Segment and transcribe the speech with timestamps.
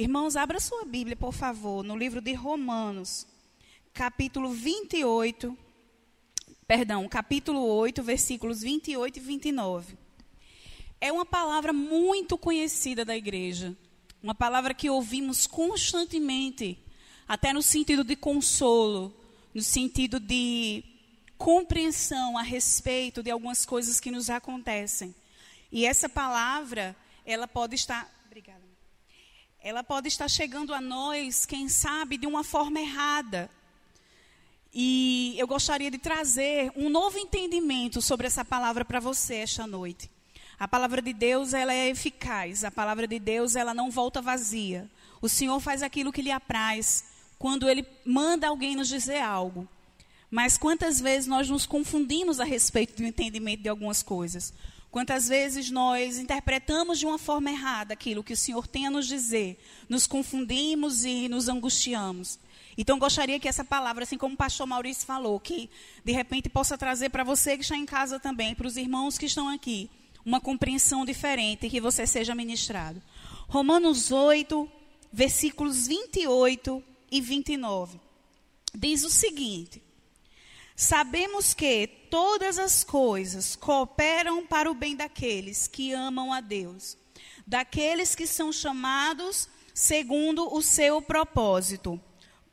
[0.00, 3.26] Irmãos, abra sua Bíblia, por favor, no livro de Romanos,
[3.92, 5.58] capítulo 28,
[6.68, 9.98] perdão, capítulo 8, versículos 28 e 29.
[11.00, 13.76] É uma palavra muito conhecida da igreja,
[14.22, 16.78] uma palavra que ouvimos constantemente,
[17.26, 19.12] até no sentido de consolo,
[19.52, 20.84] no sentido de
[21.36, 25.12] compreensão a respeito de algumas coisas que nos acontecem.
[25.72, 26.94] E essa palavra,
[27.26, 28.67] ela pode estar, obrigada.
[29.60, 33.50] Ela pode estar chegando a nós, quem sabe, de uma forma errada.
[34.72, 40.08] E eu gostaria de trazer um novo entendimento sobre essa palavra para você esta noite.
[40.58, 42.62] A palavra de Deus, ela é eficaz.
[42.62, 44.88] A palavra de Deus, ela não volta vazia.
[45.20, 47.04] O Senhor faz aquilo que lhe apraz
[47.36, 49.68] quando ele manda alguém nos dizer algo.
[50.30, 54.52] Mas quantas vezes nós nos confundimos a respeito do entendimento de algumas coisas?
[54.90, 59.06] Quantas vezes nós interpretamos de uma forma errada aquilo que o Senhor tem a nos
[59.06, 62.38] dizer, nos confundimos e nos angustiamos.
[62.76, 65.68] Então, gostaria que essa palavra, assim como o pastor Maurício falou, que
[66.04, 69.26] de repente possa trazer para você que está em casa também, para os irmãos que
[69.26, 69.90] estão aqui,
[70.24, 73.02] uma compreensão diferente e que você seja ministrado.
[73.48, 74.70] Romanos 8,
[75.12, 78.00] versículos 28 e 29.
[78.74, 79.82] Diz o seguinte:
[80.80, 86.96] Sabemos que todas as coisas cooperam para o bem daqueles que amam a Deus,
[87.44, 92.00] daqueles que são chamados segundo o seu propósito.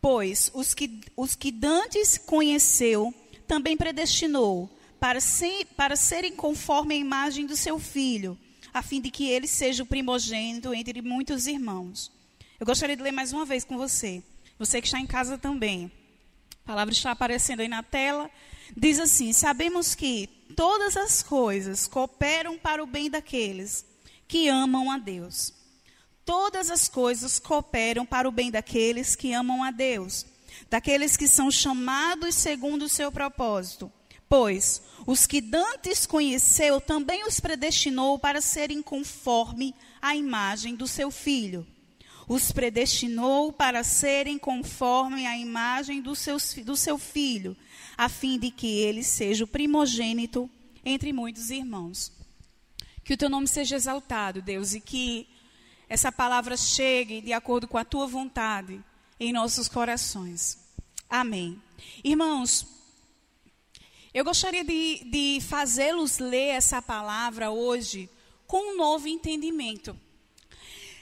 [0.02, 3.14] Pois os que, os que dantes conheceu,
[3.48, 8.36] também predestinou para, ser, para serem conforme a imagem do seu filho,
[8.74, 12.12] a fim de que ele seja o primogênito entre muitos irmãos.
[12.60, 14.24] Eu gostaria de ler mais uma vez com você,
[14.58, 15.92] você que está em casa também.
[16.66, 18.28] A palavra está aparecendo aí na tela.
[18.76, 23.86] Diz assim: Sabemos que todas as coisas cooperam para o bem daqueles
[24.28, 25.54] que amam a Deus.
[26.26, 30.26] Todas as coisas cooperam para o bem daqueles que amam a Deus,
[30.68, 33.92] daqueles que são chamados segundo o seu propósito.
[34.28, 41.12] Pois os que dantes conheceu também os predestinou para serem conforme a imagem do seu
[41.12, 41.64] filho
[42.28, 46.14] os predestinou para serem conforme a imagem do,
[46.64, 47.56] do seu filho,
[47.98, 50.50] a fim de que ele seja o primogênito
[50.84, 52.12] entre muitos irmãos.
[53.04, 55.28] Que o teu nome seja exaltado, Deus, e que
[55.88, 58.84] essa palavra chegue de acordo com a tua vontade
[59.20, 60.58] em nossos corações.
[61.08, 61.62] Amém.
[62.04, 62.66] Irmãos,
[64.14, 68.10] eu gostaria de, de fazê-los ler essa palavra hoje
[68.48, 69.96] com um novo entendimento.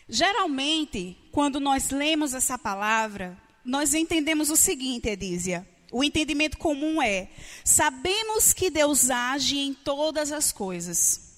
[0.07, 5.67] Geralmente, quando nós lemos essa palavra, nós entendemos o seguinte, Edízia.
[5.91, 7.29] O entendimento comum é:
[7.63, 11.33] sabemos que Deus age em todas as coisas.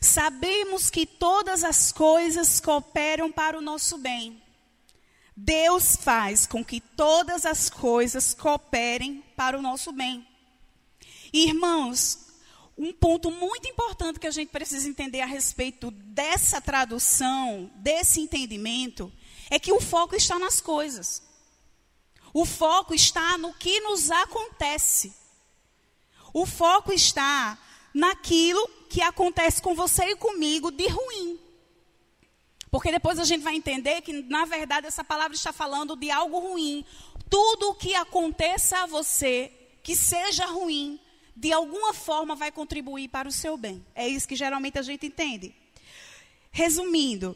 [0.00, 4.40] Sabemos que todas as coisas cooperam para o nosso bem.
[5.36, 10.26] Deus faz com que todas as coisas cooperem para o nosso bem.
[11.32, 12.29] Irmãos,
[12.76, 19.12] um ponto muito importante que a gente precisa entender a respeito dessa tradução, desse entendimento,
[19.50, 21.22] é que o foco está nas coisas.
[22.32, 25.14] O foco está no que nos acontece.
[26.32, 27.58] O foco está
[27.92, 31.38] naquilo que acontece com você e comigo de ruim.
[32.70, 36.38] Porque depois a gente vai entender que, na verdade, essa palavra está falando de algo
[36.38, 36.84] ruim.
[37.28, 39.52] Tudo o que aconteça a você,
[39.82, 41.00] que seja ruim,
[41.40, 43.82] de alguma forma vai contribuir para o seu bem.
[43.94, 45.54] É isso que geralmente a gente entende.
[46.52, 47.34] Resumindo,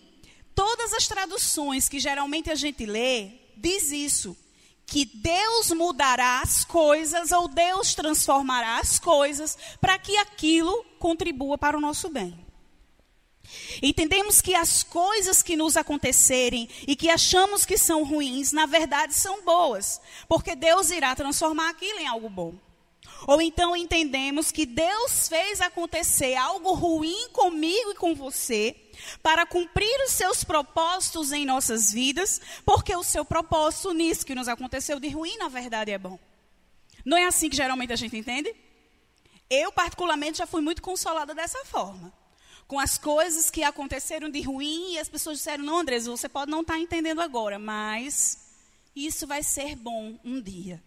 [0.55, 4.37] todas as traduções que geralmente a gente lê diz isso,
[4.85, 11.79] que Deus mudará as coisas ou Deus transformará as coisas para que aquilo contribua para
[11.79, 12.39] o nosso bem.
[13.83, 19.15] Entendemos que as coisas que nos acontecerem e que achamos que são ruins, na verdade
[19.15, 19.99] são boas,
[20.29, 22.55] porque Deus irá transformar aquilo em algo bom.
[23.27, 28.77] Ou então entendemos que Deus fez acontecer algo ruim comigo e com você
[29.23, 34.49] para cumprir os seus propósitos em nossas vidas, porque o seu propósito nisso que nos
[34.49, 36.19] aconteceu de ruim, na verdade, é bom.
[37.05, 38.55] Não é assim que geralmente a gente entende?
[39.49, 42.13] Eu, particularmente, já fui muito consolada dessa forma.
[42.67, 46.51] Com as coisas que aconteceram de ruim e as pessoas disseram: Não, Andres, você pode
[46.51, 48.39] não estar entendendo agora, mas
[48.97, 50.83] isso vai ser bom um dia.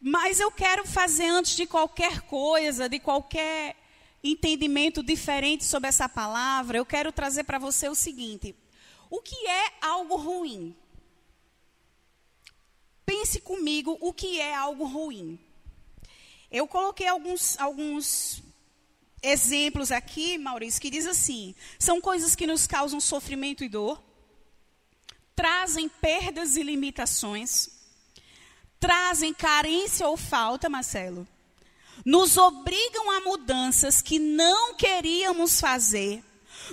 [0.00, 3.76] Mas eu quero fazer antes de qualquer coisa, de qualquer
[4.24, 8.54] entendimento diferente sobre essa palavra, eu quero trazer para você o seguinte:
[9.10, 10.74] o que é algo ruim?
[13.04, 15.38] Pense comigo o que é algo ruim.
[16.50, 18.42] Eu coloquei alguns, alguns
[19.22, 24.02] exemplos aqui, Maurício, que diz assim: são coisas que nos causam sofrimento e dor,
[25.36, 27.79] trazem perdas e limitações,
[28.80, 31.28] trazem carência ou falta, Marcelo,
[32.04, 36.24] nos obrigam a mudanças que não queríamos fazer,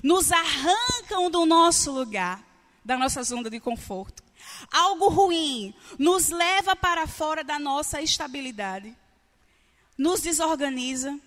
[0.02, 2.42] nos arrancam do nosso lugar,
[2.84, 4.24] da nossa zona de conforto.
[4.72, 8.96] Algo ruim nos leva para fora da nossa estabilidade,
[9.98, 11.20] nos desorganiza.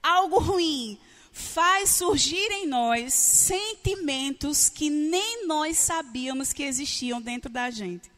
[0.00, 0.98] Algo ruim
[1.32, 8.11] faz surgir em nós sentimentos que nem nós sabíamos que existiam dentro da gente.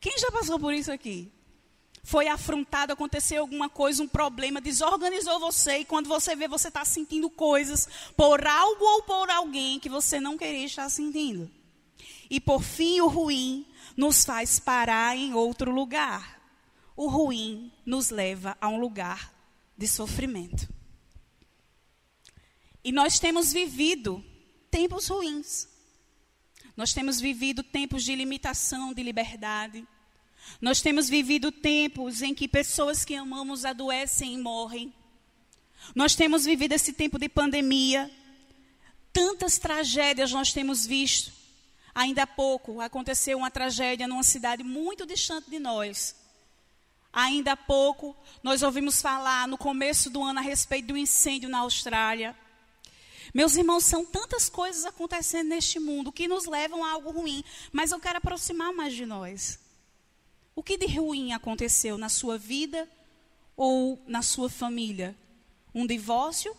[0.00, 1.30] Quem já passou por isso aqui?
[2.02, 6.84] Foi afrontado, aconteceu alguma coisa, um problema, desorganizou você, e quando você vê, você está
[6.84, 7.86] sentindo coisas
[8.16, 11.50] por algo ou por alguém que você não queria estar sentindo.
[12.30, 13.66] E por fim, o ruim
[13.96, 16.40] nos faz parar em outro lugar.
[16.96, 19.32] O ruim nos leva a um lugar
[19.76, 20.68] de sofrimento.
[22.82, 24.24] E nós temos vivido
[24.70, 25.68] tempos ruins.
[26.80, 29.86] Nós temos vivido tempos de limitação de liberdade.
[30.62, 34.90] Nós temos vivido tempos em que pessoas que amamos adoecem e morrem.
[35.94, 38.10] Nós temos vivido esse tempo de pandemia.
[39.12, 41.30] Tantas tragédias nós temos visto.
[41.94, 46.16] Ainda há pouco aconteceu uma tragédia numa cidade muito distante de nós.
[47.12, 51.58] Ainda há pouco nós ouvimos falar no começo do ano a respeito do incêndio na
[51.58, 52.34] Austrália.
[53.32, 57.92] Meus irmãos, são tantas coisas acontecendo neste mundo que nos levam a algo ruim, mas
[57.92, 59.58] eu quero aproximar mais de nós.
[60.54, 62.88] O que de ruim aconteceu na sua vida
[63.56, 65.16] ou na sua família?
[65.74, 66.56] Um divórcio?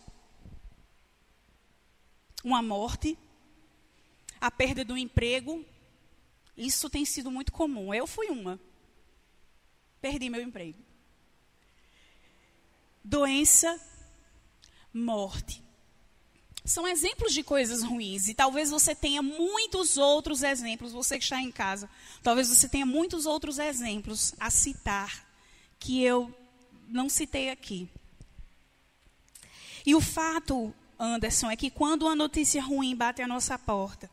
[2.44, 3.18] Uma morte?
[4.40, 5.64] A perda do emprego?
[6.56, 7.94] Isso tem sido muito comum.
[7.94, 8.60] Eu fui uma.
[10.00, 10.80] Perdi meu emprego.
[13.04, 13.80] Doença,
[14.94, 15.62] morte.
[16.64, 18.28] São exemplos de coisas ruins.
[18.28, 21.90] E talvez você tenha muitos outros exemplos, você que está em casa.
[22.22, 25.26] Talvez você tenha muitos outros exemplos a citar
[25.80, 26.34] que eu
[26.88, 27.90] não citei aqui.
[29.86, 34.10] E o fato, Anderson, é que quando uma notícia ruim bate à nossa porta,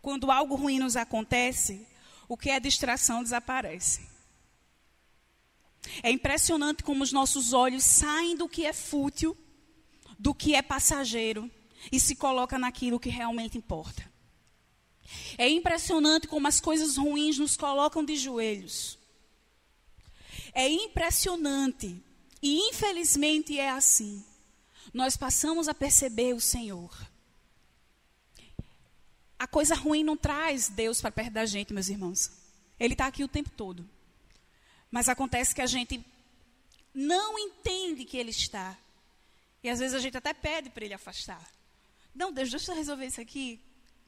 [0.00, 1.86] quando algo ruim nos acontece,
[2.28, 4.10] o que é distração desaparece.
[6.02, 9.36] É impressionante como os nossos olhos saem do que é fútil
[10.22, 11.50] do que é passageiro
[11.90, 14.08] e se coloca naquilo que realmente importa.
[15.36, 18.96] É impressionante como as coisas ruins nos colocam de joelhos.
[20.54, 22.00] É impressionante
[22.40, 24.24] e infelizmente é assim.
[24.94, 26.96] Nós passamos a perceber o Senhor.
[29.36, 32.30] A coisa ruim não traz Deus para perto da gente, meus irmãos.
[32.78, 33.88] Ele está aqui o tempo todo.
[34.88, 36.04] Mas acontece que a gente
[36.94, 38.78] não entende que Ele está.
[39.62, 41.42] E às vezes a gente até pede para ele afastar.
[42.14, 43.60] Não, Deus, deixa eu resolver isso aqui.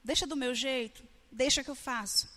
[0.03, 1.03] Deixa do meu jeito.
[1.31, 2.29] Deixa que eu faço.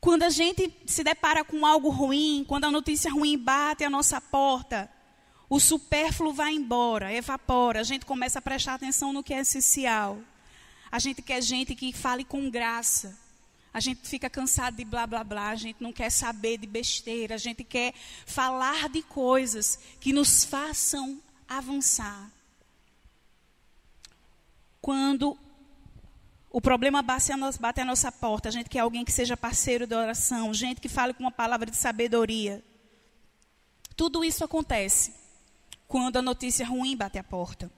[0.00, 4.20] Quando a gente se depara com algo ruim, quando a notícia ruim bate à nossa
[4.20, 4.90] porta,
[5.48, 7.80] o supérfluo vai embora, evapora.
[7.80, 10.20] A gente começa a prestar atenção no que é essencial.
[10.90, 13.18] A gente quer gente que fale com graça.
[13.76, 17.34] A gente fica cansado de blá blá blá, a gente não quer saber de besteira,
[17.34, 17.92] a gente quer
[18.24, 22.32] falar de coisas que nos façam avançar.
[24.80, 25.36] Quando
[26.50, 29.36] o problema bate a, nos, bate a nossa porta, a gente quer alguém que seja
[29.36, 32.64] parceiro da oração, gente que fale com uma palavra de sabedoria.
[33.94, 35.12] Tudo isso acontece
[35.86, 37.70] quando a notícia ruim bate a porta.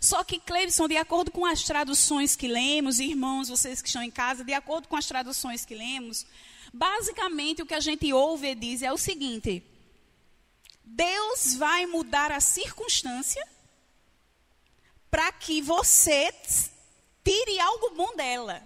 [0.00, 4.10] Só que, Cleibson, de acordo com as traduções que lemos, irmãos, vocês que estão em
[4.10, 6.26] casa, de acordo com as traduções que lemos,
[6.72, 9.62] basicamente o que a gente ouve e diz é o seguinte:
[10.84, 13.46] Deus vai mudar a circunstância
[15.10, 16.32] para que você
[17.24, 18.62] tire algo bom dela.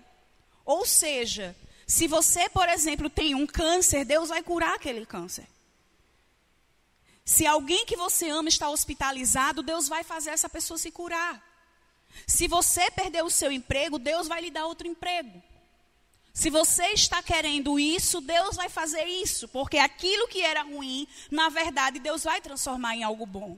[0.65, 1.57] Ou seja,
[1.87, 5.47] se você, por exemplo, tem um câncer, Deus vai curar aquele câncer.
[7.25, 11.43] Se alguém que você ama está hospitalizado, Deus vai fazer essa pessoa se curar.
[12.27, 15.43] Se você perdeu o seu emprego, Deus vai lhe dar outro emprego.
[16.35, 21.49] Se você está querendo isso, Deus vai fazer isso, porque aquilo que era ruim, na
[21.49, 23.57] verdade, Deus vai transformar em algo bom.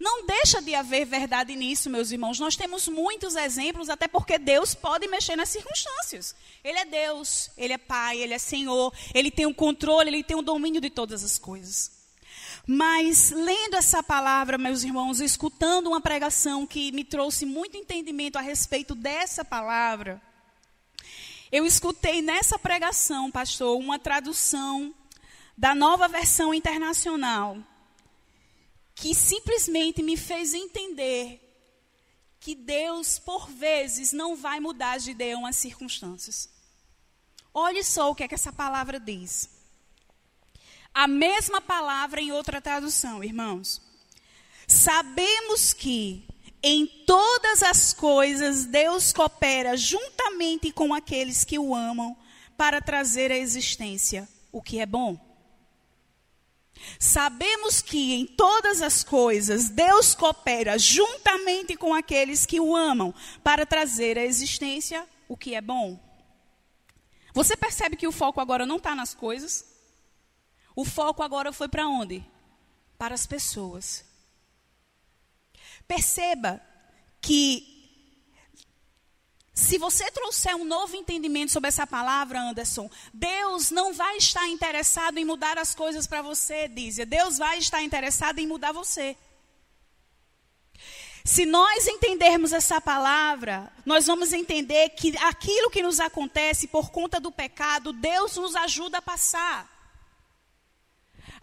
[0.00, 2.40] Não deixa de haver verdade nisso, meus irmãos.
[2.40, 6.34] Nós temos muitos exemplos, até porque Deus pode mexer nas circunstâncias.
[6.64, 10.36] Ele é Deus, Ele é Pai, Ele é Senhor, Ele tem o controle, Ele tem
[10.36, 11.93] o domínio de todas as coisas.
[12.66, 18.40] Mas lendo essa palavra, meus irmãos, escutando uma pregação que me trouxe muito entendimento a
[18.40, 20.20] respeito dessa palavra,
[21.52, 24.94] eu escutei nessa pregação, pastor, uma tradução
[25.56, 27.58] da nova versão internacional,
[28.94, 31.40] que simplesmente me fez entender
[32.40, 36.48] que Deus, por vezes, não vai mudar de ideia umas circunstâncias.
[37.52, 39.48] Olhe só o que é que essa palavra diz.
[40.94, 43.82] A mesma palavra em outra tradução, irmãos.
[44.68, 46.24] Sabemos que
[46.62, 52.16] em todas as coisas Deus coopera juntamente com aqueles que o amam
[52.56, 55.18] para trazer à existência o que é bom.
[56.98, 63.66] Sabemos que em todas as coisas Deus coopera juntamente com aqueles que o amam para
[63.66, 65.98] trazer à existência o que é bom.
[67.32, 69.73] Você percebe que o foco agora não está nas coisas?
[70.74, 72.24] O foco agora foi para onde?
[72.98, 74.04] Para as pessoas.
[75.86, 76.60] Perceba
[77.20, 77.74] que
[79.54, 85.16] se você trouxer um novo entendimento sobre essa palavra, Anderson, Deus não vai estar interessado
[85.18, 87.06] em mudar as coisas para você, dizia.
[87.06, 89.16] Deus vai estar interessado em mudar você.
[91.24, 97.20] Se nós entendermos essa palavra, nós vamos entender que aquilo que nos acontece por conta
[97.20, 99.73] do pecado, Deus nos ajuda a passar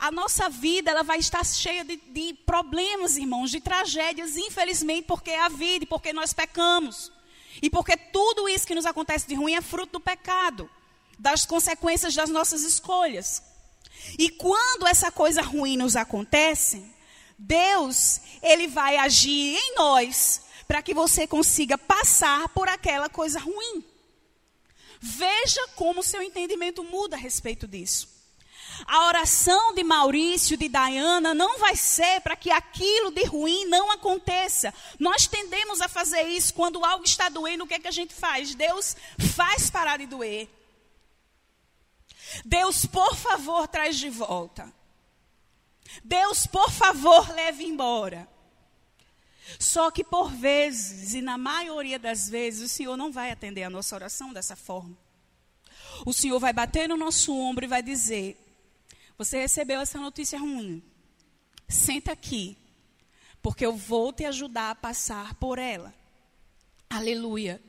[0.01, 5.29] a nossa vida ela vai estar cheia de, de problemas, irmãos, de tragédias, infelizmente, porque
[5.29, 7.12] é a vida e porque nós pecamos.
[7.62, 10.67] E porque tudo isso que nos acontece de ruim é fruto do pecado,
[11.20, 13.43] das consequências das nossas escolhas.
[14.17, 16.84] E quando essa coisa ruim nos acontece,
[17.38, 23.86] Deus, ele vai agir em nós para que você consiga passar por aquela coisa ruim.
[25.00, 28.11] Veja como seu entendimento muda a respeito disso.
[28.86, 33.92] A oração de Maurício, de Diana, não vai ser para que aquilo de ruim não
[33.92, 34.74] aconteça.
[35.00, 38.14] Nós tendemos a fazer isso quando algo está doendo, o que é que a gente
[38.14, 38.56] faz?
[38.56, 38.96] Deus
[39.36, 40.50] faz parar de doer.
[42.46, 44.72] Deus, por favor, traz de volta.
[46.04, 48.28] Deus, por favor, leve embora.
[49.60, 53.70] Só que por vezes, e na maioria das vezes, o Senhor não vai atender a
[53.70, 54.98] nossa oração dessa forma.
[56.06, 58.40] O Senhor vai bater no nosso ombro e vai dizer:
[59.24, 60.82] você recebeu essa notícia ruim.
[61.68, 62.58] Senta aqui,
[63.40, 65.94] porque eu vou te ajudar a passar por ela.
[66.90, 67.62] Aleluia.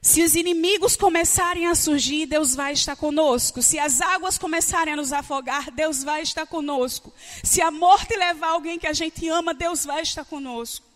[0.00, 3.60] Se os inimigos começarem a surgir, Deus vai estar conosco.
[3.60, 7.12] Se as águas começarem a nos afogar, Deus vai estar conosco.
[7.42, 10.86] Se a morte levar alguém que a gente ama, Deus vai estar conosco.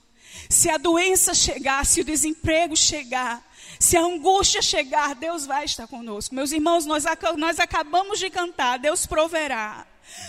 [0.48, 3.44] Se a doença chegar, se o desemprego chegar,
[3.82, 6.32] se a angústia chegar, Deus vai estar conosco.
[6.32, 7.04] Meus irmãos, nós,
[7.36, 9.84] nós acabamos de cantar, Deus proverá.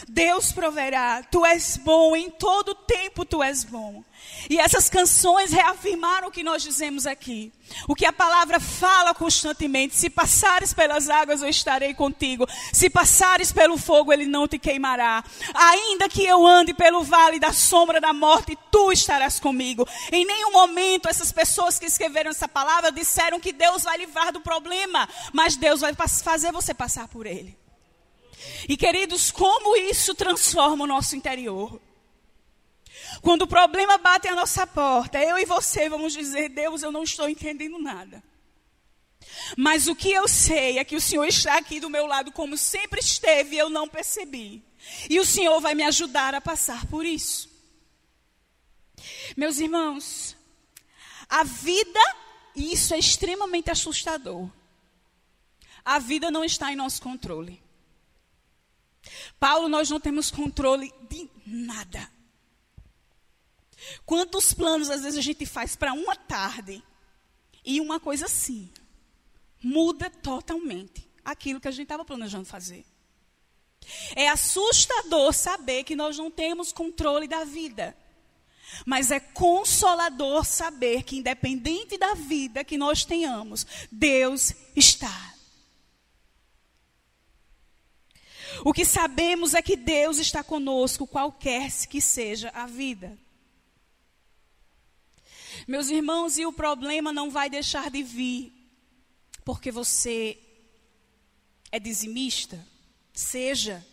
[0.08, 4.04] Deus proverá, tu és bom, em todo tempo tu és bom.
[4.50, 7.52] E essas canções reafirmaram o que nós dizemos aqui.
[7.88, 12.48] O que a palavra fala constantemente: se passares pelas águas, eu estarei contigo.
[12.72, 15.24] Se passares pelo fogo, ele não te queimará.
[15.54, 19.88] Ainda que eu ande pelo vale da sombra da morte, tu estarás comigo.
[20.12, 24.42] Em nenhum momento essas pessoas que escreveram essa palavra disseram que Deus vai livrar do
[24.42, 27.62] problema, mas Deus vai fazer você passar por ele.
[28.68, 31.82] E queridos, como isso transforma o nosso interior?
[33.22, 37.04] Quando o problema bate à nossa porta, eu e você vamos dizer: Deus, eu não
[37.04, 38.24] estou entendendo nada.
[39.58, 42.58] Mas o que eu sei é que o Senhor está aqui do meu lado, como
[42.58, 44.64] sempre esteve, e eu não percebi.
[45.10, 47.50] E o Senhor vai me ajudar a passar por isso.
[49.38, 50.36] Meus irmãos,
[51.30, 52.00] a vida,
[52.56, 54.50] e isso é extremamente assustador.
[55.86, 57.62] A vida não está em nosso controle.
[59.40, 62.10] Paulo, nós não temos controle de nada.
[64.06, 66.82] Quantos planos às vezes a gente faz para uma tarde
[67.66, 68.72] e uma coisa assim
[69.62, 72.86] muda totalmente aquilo que a gente estava planejando fazer.
[74.16, 77.96] É assustador saber que nós não temos controle da vida.
[78.86, 85.34] Mas é consolador saber que, independente da vida que nós tenhamos, Deus está
[88.65, 93.17] O que sabemos é que Deus está conosco, qualquer que seja a vida.
[95.67, 98.53] Meus irmãos, e o problema não vai deixar de vir
[99.43, 100.38] porque você
[101.72, 102.65] é dizimista.
[103.13, 103.86] Seja.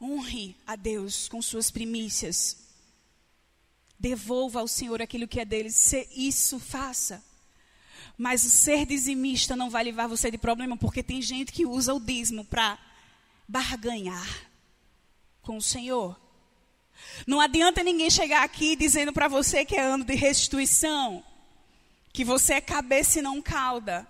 [0.00, 2.56] Honre a Deus com suas primícias.
[3.98, 5.70] Devolva ao Senhor aquilo que é dele.
[5.70, 7.22] Se isso faça.
[8.16, 12.00] Mas ser dizimista não vai levar você de problema, porque tem gente que usa o
[12.00, 12.78] dízimo para
[13.52, 14.50] barganhar
[15.42, 16.18] com o Senhor.
[17.26, 21.22] Não adianta ninguém chegar aqui dizendo para você que é ano de restituição,
[22.14, 24.08] que você é cabeça e não cauda,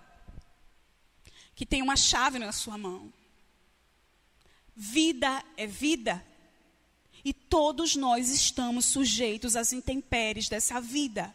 [1.53, 3.11] que tem uma chave na sua mão.
[4.75, 6.23] Vida é vida,
[7.25, 11.33] E todos nós estamos sujeitos às intempéries dessa vida,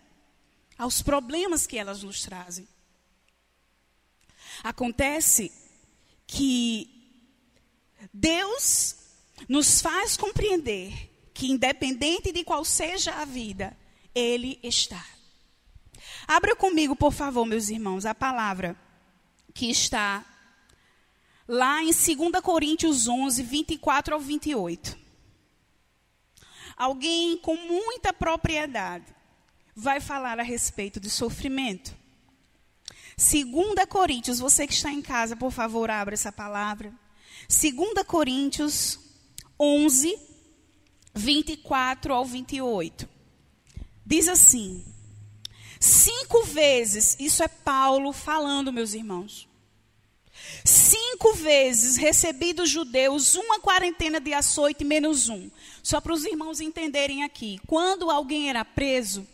[0.76, 2.68] aos problemas que elas nos trazem.
[4.62, 5.50] Acontece
[6.26, 6.97] que
[8.12, 8.96] Deus
[9.48, 13.76] nos faz compreender que, independente de qual seja a vida,
[14.14, 15.04] Ele está.
[16.26, 18.76] Abra comigo, por favor, meus irmãos, a palavra
[19.54, 20.24] que está
[21.46, 24.98] lá em 2 Coríntios 11, 24 ao 28.
[26.76, 29.06] Alguém com muita propriedade
[29.74, 31.96] vai falar a respeito de sofrimento.
[33.16, 36.92] 2 Coríntios, você que está em casa, por favor, abra essa palavra.
[37.46, 38.98] 2 Coríntios
[39.60, 40.18] 11,
[41.14, 43.08] 24 ao 28.
[44.04, 44.84] Diz assim:
[45.78, 49.48] Cinco vezes, isso é Paulo falando, meus irmãos.
[50.64, 55.50] Cinco vezes recebi dos judeus uma quarentena de açoite menos um.
[55.82, 57.60] Só para os irmãos entenderem aqui.
[57.66, 59.26] Quando alguém era preso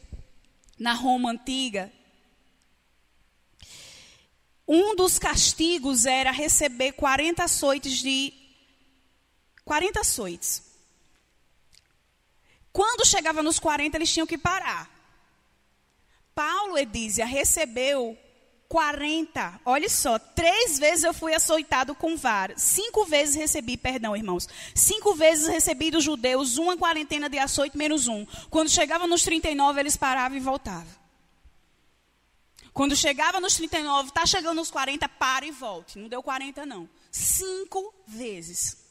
[0.78, 1.92] na Roma antiga,
[4.66, 8.32] um dos castigos era receber 40 açoites de
[9.64, 10.62] 40 açoites.
[12.72, 14.90] Quando chegava nos 40, eles tinham que parar.
[16.34, 18.18] Paulo, Edízia, recebeu
[18.68, 19.60] 40.
[19.64, 22.54] Olha só, três vezes eu fui açoitado com vara.
[22.58, 24.48] Cinco vezes recebi, perdão, irmãos.
[24.74, 28.26] Cinco vezes recebi dos judeus uma quarentena de açoite menos um.
[28.50, 31.03] Quando chegava nos 39, eles paravam e voltavam.
[32.74, 35.96] Quando chegava nos 39, está chegando nos 40, para e volte.
[35.96, 36.88] Não deu 40, não.
[37.08, 38.83] Cinco vezes.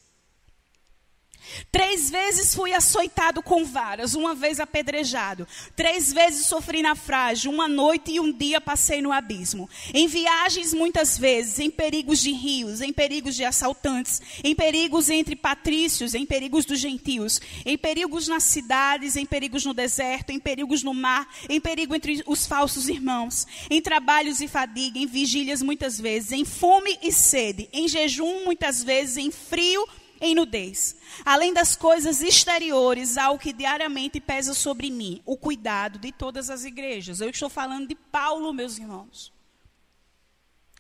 [1.72, 5.48] Três vezes fui açoitado com varas, uma vez apedrejado.
[5.76, 9.70] Três vezes sofri naufrágio, uma noite e um dia passei no abismo.
[9.94, 15.36] Em viagens, muitas vezes, em perigos de rios, em perigos de assaltantes, em perigos entre
[15.36, 20.84] patrícios, em perigos dos gentios, em perigos nas cidades, em perigos no deserto, em perigos
[20.84, 26.00] no mar, em perigo entre os falsos irmãos, em trabalhos e fadiga, em vigílias muitas
[26.00, 30.96] vezes, em fome e sede, em jejum muitas vezes, em frio e em nudez.
[31.26, 36.50] Além das coisas exteriores, há o que diariamente pesa sobre mim, o cuidado de todas
[36.50, 37.20] as igrejas.
[37.20, 39.34] Eu estou falando de Paulo, meus irmãos.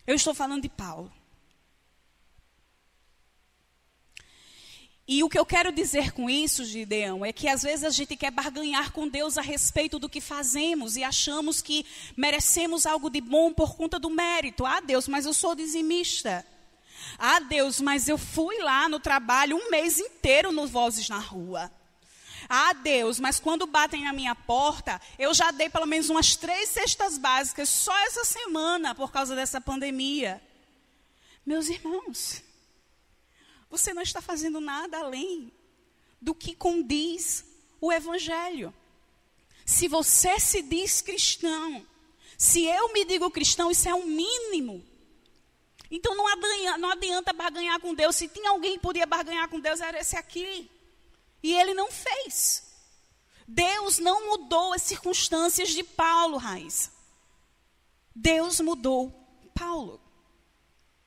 [0.07, 1.11] Eu estou falando de Paulo.
[5.05, 8.15] E o que eu quero dizer com isso, Gideão, é que às vezes a gente
[8.15, 13.19] quer barganhar com Deus a respeito do que fazemos e achamos que merecemos algo de
[13.19, 14.65] bom por conta do mérito.
[14.65, 16.45] Ah, Deus, mas eu sou dizimista.
[17.17, 21.71] Ah, Deus, mas eu fui lá no trabalho um mês inteiro no Vozes na Rua.
[22.49, 26.69] Ah, Deus, mas quando batem na minha porta, eu já dei pelo menos umas três
[26.69, 30.41] cestas básicas só essa semana por causa dessa pandemia.
[31.45, 32.43] Meus irmãos,
[33.69, 35.51] você não está fazendo nada além
[36.21, 37.45] do que condiz
[37.79, 38.73] o Evangelho.
[39.65, 41.85] Se você se diz cristão,
[42.37, 44.83] se eu me digo cristão, isso é o um mínimo
[45.95, 48.15] então não adianta, não adianta barganhar com Deus.
[48.15, 50.67] Se tinha alguém que podia barganhar com Deus, era esse aqui.
[51.43, 52.63] E ele não fez.
[53.47, 56.91] Deus não mudou as circunstâncias de Paulo, Raiz.
[58.15, 59.13] Deus mudou
[59.53, 60.01] Paulo.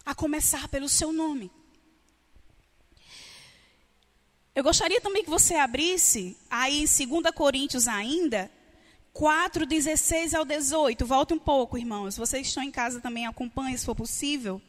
[0.05, 1.51] A começar pelo seu nome.
[4.55, 8.49] Eu gostaria também que você abrisse, aí em 2 Coríntios ainda,
[9.13, 11.05] 4, 16 ao 18.
[11.05, 12.17] Volte um pouco, irmãos.
[12.17, 14.63] Vocês estão em casa também, acompanhem, se for possível.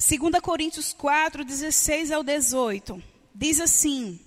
[0.00, 3.02] 2 Coríntios 4, 16 ao 18.
[3.34, 4.18] Diz assim: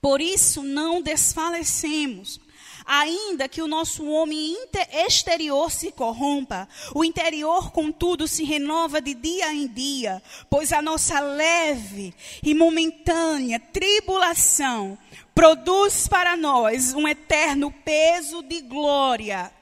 [0.00, 2.40] Por isso não desfalecemos,
[2.86, 4.56] ainda que o nosso homem
[5.06, 11.20] exterior se corrompa, o interior, contudo, se renova de dia em dia, pois a nossa
[11.20, 14.96] leve e momentânea tribulação
[15.34, 19.52] produz para nós um eterno peso de glória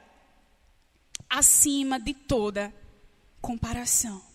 [1.29, 2.73] acima de toda
[3.43, 4.28] comparação.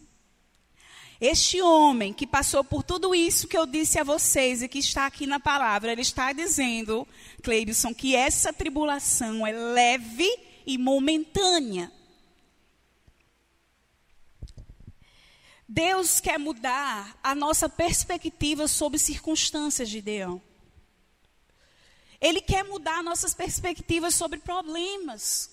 [1.26, 5.06] Este homem que passou por tudo isso que eu disse a vocês e que está
[5.06, 7.08] aqui na palavra, ele está dizendo,
[7.42, 10.30] Cleibson, que essa tribulação é leve
[10.68, 11.90] e momentânea.
[15.66, 20.42] Deus quer mudar a nossa perspectiva sobre circunstâncias, Gideão.
[22.20, 25.50] Ele quer mudar nossas perspectivas sobre problemas.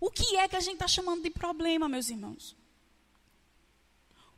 [0.00, 2.59] O que é que a gente está chamando de problema, meus irmãos?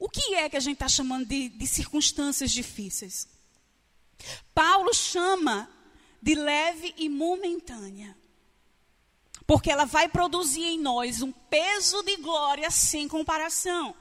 [0.05, 3.29] O que é que a gente está chamando de, de circunstâncias difíceis?
[4.53, 5.71] Paulo chama
[6.21, 8.19] de leve e momentânea.
[9.47, 13.95] Porque ela vai produzir em nós um peso de glória sem comparação.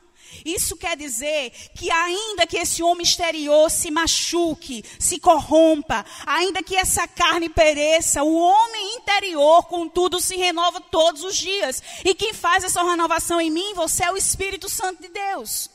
[0.43, 6.75] Isso quer dizer que, ainda que esse homem exterior se machuque, se corrompa, ainda que
[6.75, 11.83] essa carne pereça, o homem interior, contudo, se renova todos os dias.
[12.03, 15.69] E quem faz essa renovação em mim, você é o Espírito Santo de Deus.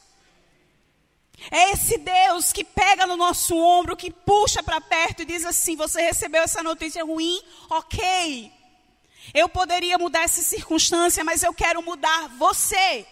[1.50, 5.76] É esse Deus que pega no nosso ombro, que puxa para perto e diz assim:
[5.76, 7.40] Você recebeu essa notícia ruim?
[7.70, 8.52] Ok.
[9.34, 13.06] Eu poderia mudar essa circunstância, mas eu quero mudar você.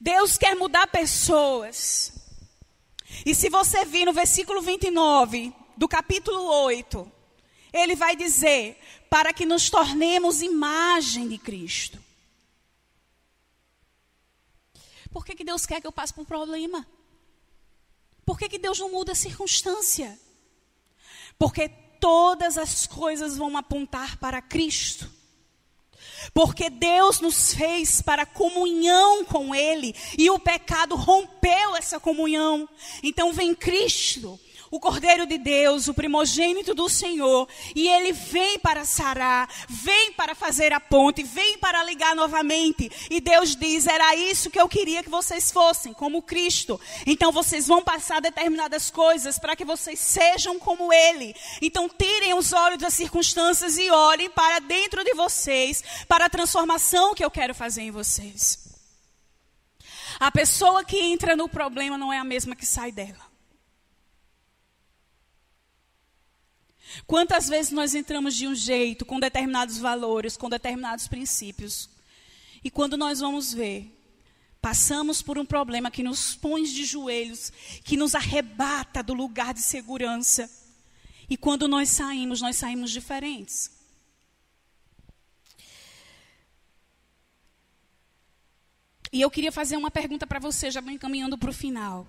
[0.00, 2.12] Deus quer mudar pessoas.
[3.24, 7.10] E se você vir no versículo 29 do capítulo 8,
[7.72, 12.01] ele vai dizer: para que nos tornemos imagem de Cristo.
[15.12, 16.86] Por que, que Deus quer que eu passe por um problema?
[18.24, 20.18] Por que, que Deus não muda a circunstância?
[21.38, 21.68] Porque
[22.00, 25.10] todas as coisas vão apontar para Cristo.
[26.32, 32.68] Porque Deus nos fez para comunhão com Ele e o pecado rompeu essa comunhão.
[33.02, 34.38] Então vem Cristo
[34.72, 40.34] o Cordeiro de Deus, o primogênito do Senhor, e ele vem para sarar, vem para
[40.34, 42.90] fazer a ponte, vem para ligar novamente.
[43.10, 46.80] E Deus diz: era isso que eu queria que vocês fossem, como Cristo.
[47.06, 51.36] Então vocês vão passar determinadas coisas para que vocês sejam como Ele.
[51.60, 57.14] Então tirem os olhos das circunstâncias e olhem para dentro de vocês, para a transformação
[57.14, 58.58] que eu quero fazer em vocês.
[60.18, 63.31] A pessoa que entra no problema não é a mesma que sai dela.
[67.06, 71.88] Quantas vezes nós entramos de um jeito, com determinados valores, com determinados princípios,
[72.62, 73.90] e quando nós vamos ver,
[74.60, 77.52] passamos por um problema que nos põe de joelhos,
[77.84, 80.50] que nos arrebata do lugar de segurança,
[81.28, 83.70] e quando nós saímos, nós saímos diferentes.
[89.12, 92.06] E eu queria fazer uma pergunta para você, já vou encaminhando para o final.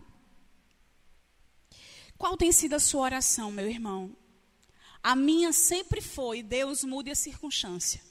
[2.18, 4.16] Qual tem sido a sua oração, meu irmão?
[5.04, 8.02] A minha sempre foi: Deus mude a circunstância.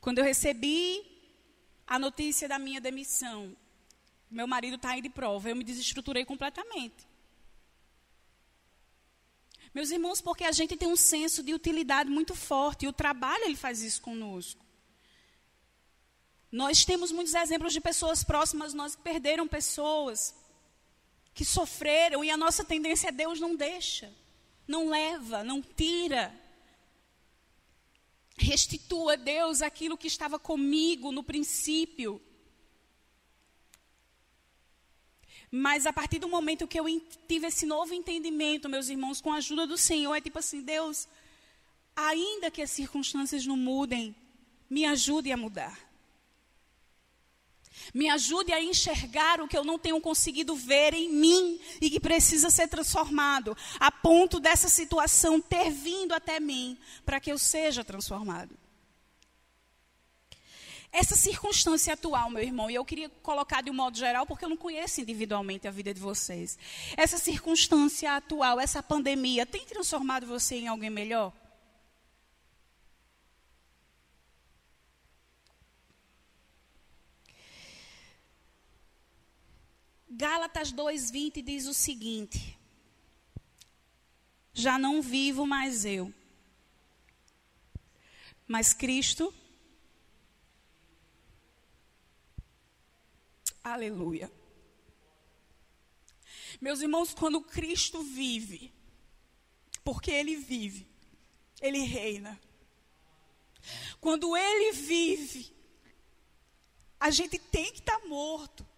[0.00, 1.04] Quando eu recebi
[1.86, 3.54] a notícia da minha demissão,
[4.30, 7.06] meu marido está aí de prova, eu me desestruturei completamente.
[9.74, 13.44] Meus irmãos, porque a gente tem um senso de utilidade muito forte, e o trabalho
[13.44, 14.64] ele faz isso conosco.
[16.50, 20.34] Nós temos muitos exemplos de pessoas próximas, nós que perderam pessoas
[21.34, 24.12] que sofreram e a nossa tendência é Deus não deixa,
[24.66, 26.32] não leva, não tira.
[28.36, 32.22] Restitua, Deus, aquilo que estava comigo no princípio.
[35.50, 36.86] Mas a partir do momento que eu
[37.28, 41.08] tive esse novo entendimento, meus irmãos, com a ajuda do Senhor, é tipo assim: Deus,
[41.94, 44.14] ainda que as circunstâncias não mudem,
[44.68, 45.78] me ajude a mudar.
[47.92, 52.00] Me ajude a enxergar o que eu não tenho conseguido ver em mim e que
[52.00, 57.84] precisa ser transformado, a ponto dessa situação ter vindo até mim para que eu seja
[57.84, 58.56] transformado.
[60.94, 64.48] Essa circunstância atual, meu irmão, e eu queria colocar de um modo geral, porque eu
[64.48, 66.56] não conheço individualmente a vida de vocês.
[66.96, 71.32] Essa circunstância atual, essa pandemia, tem transformado você em alguém melhor?
[80.16, 82.56] Gálatas 2:20 diz o seguinte:
[84.52, 86.14] Já não vivo mais eu,
[88.46, 89.34] mas Cristo
[93.64, 94.30] Aleluia.
[96.60, 98.70] Meus irmãos, quando Cristo vive,
[99.82, 100.86] porque Ele vive,
[101.62, 102.38] Ele reina.
[104.02, 105.50] Quando Ele vive,
[107.00, 108.73] a gente tem que estar tá morto.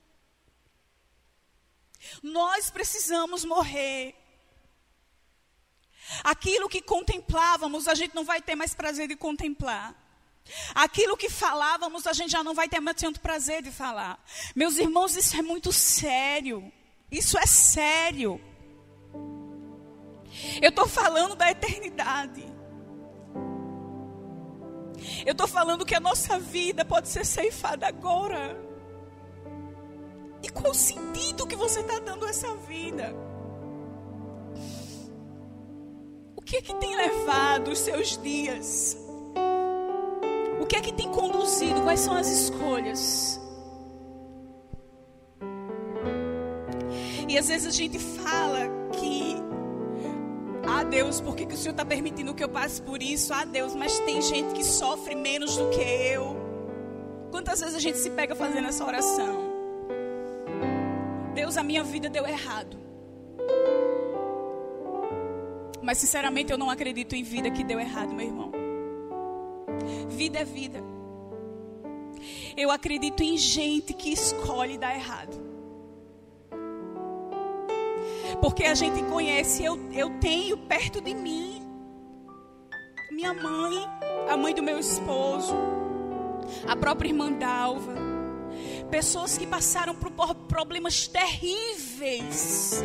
[2.22, 4.14] Nós precisamos morrer.
[6.22, 9.94] Aquilo que contemplávamos, a gente não vai ter mais prazer de contemplar.
[10.74, 14.22] Aquilo que falávamos, a gente já não vai ter mais tanto prazer de falar.
[14.54, 16.72] Meus irmãos, isso é muito sério.
[17.10, 18.40] Isso é sério.
[20.60, 22.44] Eu estou falando da eternidade.
[25.24, 28.65] Eu estou falando que a nossa vida pode ser ceifada agora.
[30.42, 33.14] E qual o sentido que você está dando a essa vida?
[36.36, 38.96] O que é que tem levado os seus dias?
[40.60, 41.82] O que é que tem conduzido?
[41.82, 43.40] Quais são as escolhas?
[47.28, 48.60] E às vezes a gente fala
[48.92, 49.36] que,
[50.66, 53.34] ah Deus, por que, que o Senhor está permitindo que eu passe por isso?
[53.34, 56.36] Ah Deus, mas tem gente que sofre menos do que eu.
[57.30, 59.45] Quantas vezes a gente se pega fazendo essa oração?
[61.46, 62.76] Deus, a minha vida deu errado.
[65.80, 68.50] Mas sinceramente eu não acredito em vida que deu errado, meu irmão.
[70.08, 70.82] Vida é vida.
[72.56, 75.40] Eu acredito em gente que escolhe dar errado.
[78.40, 81.62] Porque a gente conhece, eu, eu tenho perto de mim
[83.12, 83.88] minha mãe,
[84.28, 85.54] a mãe do meu esposo,
[86.66, 88.05] a própria irmã Dalva.
[88.90, 90.10] Pessoas que passaram por
[90.48, 92.82] problemas terríveis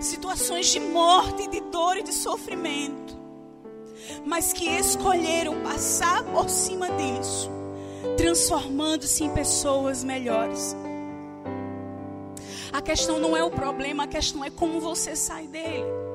[0.00, 3.16] situações de morte, de dor e de sofrimento,
[4.24, 7.50] mas que escolheram passar por cima disso,
[8.16, 10.76] transformando-se em pessoas melhores.
[12.72, 16.05] A questão não é o problema, a questão é como você sai dele.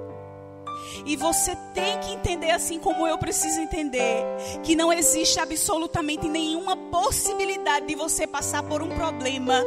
[1.06, 4.24] E você tem que entender, assim como eu preciso entender,
[4.64, 9.64] que não existe absolutamente nenhuma possibilidade de você passar por um problema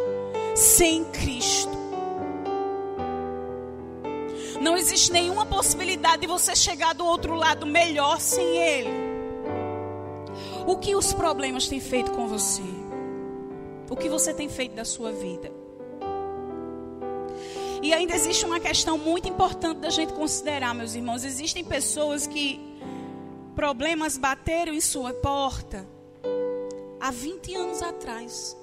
[0.54, 1.84] sem Cristo.
[4.60, 9.04] Não existe nenhuma possibilidade de você chegar do outro lado melhor sem Ele.
[10.66, 12.62] O que os problemas têm feito com você?
[13.90, 15.63] O que você tem feito da sua vida?
[17.84, 21.22] E ainda existe uma questão muito importante da gente considerar, meus irmãos.
[21.22, 22.58] Existem pessoas que
[23.54, 25.86] problemas bateram em sua porta
[26.98, 28.56] há 20 anos atrás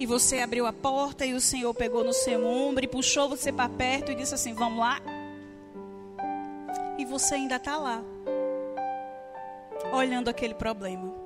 [0.00, 3.52] e você abriu a porta e o Senhor pegou no seu ombro e puxou você
[3.52, 5.00] para perto e disse assim: Vamos lá.
[6.98, 8.02] E você ainda está lá,
[9.92, 11.21] olhando aquele problema.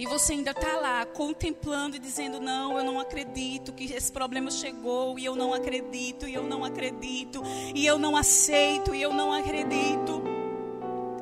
[0.00, 4.50] E você ainda está lá contemplando e dizendo: Não, eu não acredito que esse problema
[4.50, 7.42] chegou, e eu não acredito, e eu não acredito,
[7.74, 10.22] e eu não aceito, e eu não acredito.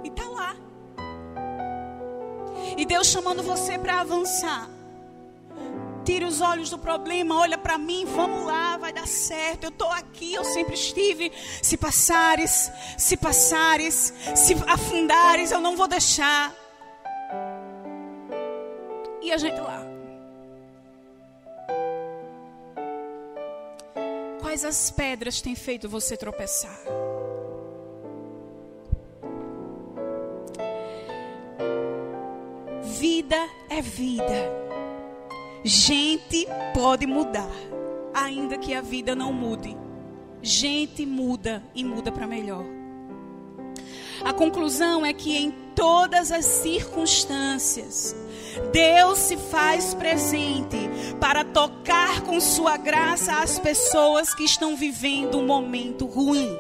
[0.05, 0.55] E está lá.
[2.77, 4.71] E Deus chamando você para avançar.
[6.05, 9.65] Tire os olhos do problema, olha para mim, vamos lá, vai dar certo.
[9.65, 11.33] Eu estou aqui, eu sempre estive.
[11.61, 16.55] Se passares, se passares, se afundares, eu não vou deixar.
[19.21, 19.85] E a gente lá.
[24.41, 26.79] Quais as pedras têm feito você tropeçar?
[32.83, 33.37] Vida
[33.69, 34.51] é vida.
[35.65, 37.51] Gente pode mudar,
[38.15, 39.77] ainda que a vida não mude.
[40.41, 42.65] Gente muda e muda para melhor.
[44.25, 48.17] A conclusão é que em todas as circunstâncias,
[48.73, 50.79] Deus se faz presente
[51.21, 56.57] para tocar com sua graça as pessoas que estão vivendo um momento ruim.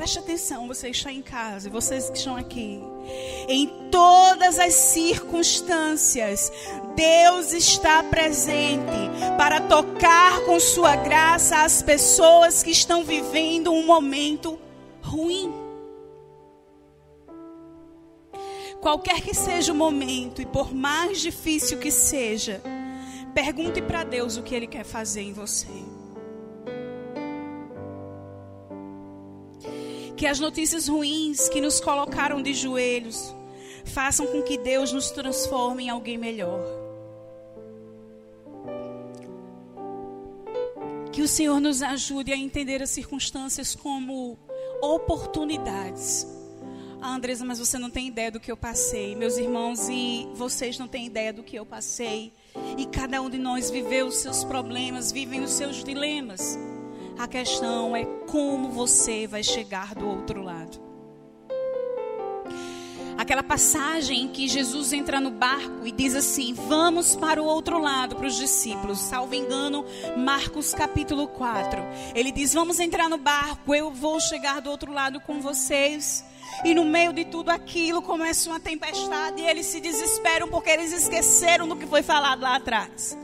[0.00, 2.80] Preste atenção, você está em casa, vocês que estão aqui.
[3.46, 6.50] Em todas as circunstâncias,
[6.96, 14.58] Deus está presente para tocar com sua graça as pessoas que estão vivendo um momento
[15.02, 15.52] ruim.
[18.80, 22.62] Qualquer que seja o momento, e por mais difícil que seja,
[23.34, 25.68] pergunte para Deus o que Ele quer fazer em você.
[30.16, 33.34] Que as notícias ruins que nos colocaram de joelhos
[33.84, 36.64] façam com que Deus nos transforme em alguém melhor.
[41.12, 44.38] Que o Senhor nos ajude a entender as circunstâncias como
[44.80, 46.39] oportunidades.
[47.02, 49.16] Ah, Andresa, mas você não tem ideia do que eu passei.
[49.16, 52.32] Meus irmãos e vocês não têm ideia do que eu passei.
[52.76, 56.58] E cada um de nós viveu os seus problemas, vivem os seus dilemas.
[57.18, 60.89] A questão é como você vai chegar do outro lado.
[63.20, 67.78] Aquela passagem em que Jesus entra no barco e diz assim: Vamos para o outro
[67.78, 68.98] lado, para os discípulos.
[68.98, 69.84] Salvo engano,
[70.16, 71.82] Marcos capítulo 4.
[72.14, 76.24] Ele diz: Vamos entrar no barco, eu vou chegar do outro lado com vocês.
[76.64, 80.90] E no meio de tudo aquilo começa uma tempestade e eles se desesperam porque eles
[80.90, 83.18] esqueceram do que foi falado lá atrás.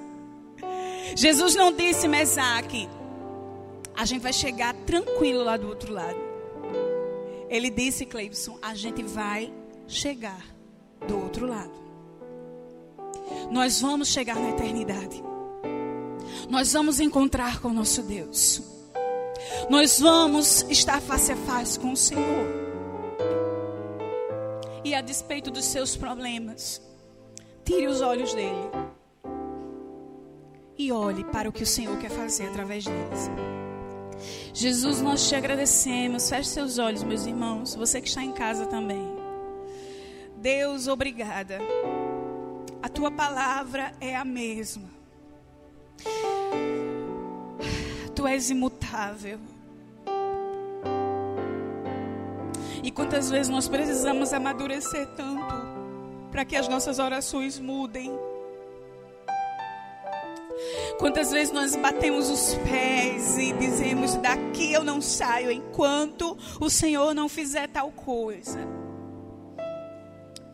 [1.15, 2.87] Jesus não disse, Mesaque,
[3.97, 6.21] a gente vai chegar tranquilo lá do outro lado.
[7.49, 9.51] Ele disse, Cleibson, a gente vai
[9.87, 10.45] chegar
[11.07, 11.87] do outro lado.
[13.51, 15.23] Nós vamos chegar na eternidade.
[16.49, 18.63] Nós vamos encontrar com nosso Deus.
[19.69, 22.47] Nós vamos estar face a face com o Senhor.
[24.85, 26.81] E a despeito dos seus problemas,
[27.65, 28.71] tire os olhos dele
[30.79, 33.31] e olhe para o que o Senhor quer fazer através deles.
[34.53, 36.29] Jesus, nós te agradecemos.
[36.29, 37.75] Feche seus olhos, meus irmãos.
[37.75, 39.26] Você que está em casa também.
[40.47, 41.59] Deus, obrigada.
[42.81, 44.89] A tua palavra é a mesma.
[48.15, 49.41] Tu és imutável.
[52.81, 55.53] E quantas vezes nós precisamos amadurecer tanto
[56.31, 58.17] para que as nossas orações mudem.
[60.97, 67.13] Quantas vezes nós batemos os pés e dizemos: daqui eu não saio enquanto o Senhor
[67.17, 68.86] não fizer tal coisa.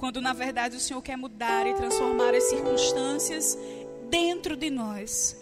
[0.03, 3.57] Quando na verdade o Senhor quer mudar e transformar as circunstâncias
[4.11, 5.37] dentro de nós.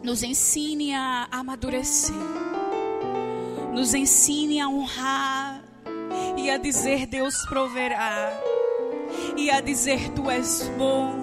[0.00, 2.14] Nos ensine a amadurecer.
[3.72, 5.64] Nos ensine a honrar
[6.38, 8.30] e a dizer Deus proverá.
[9.36, 11.16] E a dizer tu és bom.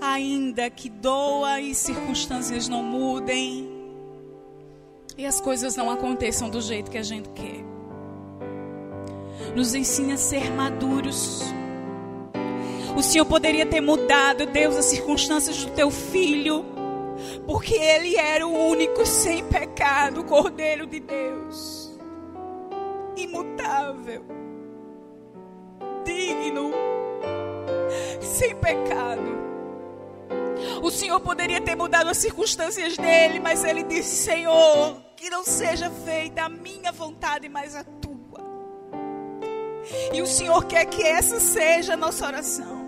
[0.00, 3.70] Ainda que doa e circunstâncias não mudem.
[5.16, 7.71] E as coisas não aconteçam do jeito que a gente quer.
[9.54, 11.42] Nos ensine a ser maduros.
[12.96, 16.72] O Senhor poderia ter mudado, Deus, as circunstâncias do teu filho
[17.46, 21.98] porque ele era o único sem pecado, Cordeiro de Deus,
[23.16, 24.24] imutável,
[26.04, 26.72] digno,
[28.20, 29.42] sem pecado.
[30.82, 35.90] O Senhor poderia ter mudado as circunstâncias dele, mas ele disse: Senhor, que não seja
[35.90, 38.01] feita a minha vontade, mas a.
[40.12, 42.82] E o Senhor quer que essa seja a nossa oração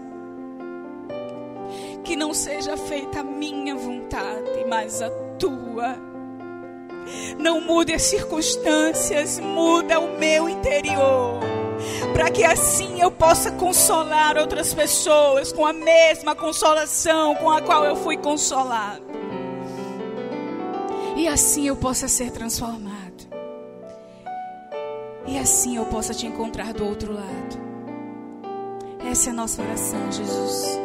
[2.05, 5.97] que não seja feita a minha vontade, mas a tua.
[7.39, 11.41] Não mude as circunstâncias, muda o meu interior.
[12.13, 17.85] Para que assim eu possa consolar outras pessoas com a mesma consolação com a qual
[17.85, 19.03] eu fui consolado.
[21.17, 22.94] E assim eu possa ser transformado.
[25.27, 27.65] E assim eu possa te encontrar do outro lado.
[29.11, 30.79] Essa é a nossa oração, Jesus.